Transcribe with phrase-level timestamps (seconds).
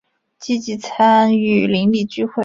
[0.39, 2.33] 积极参与邻里聚会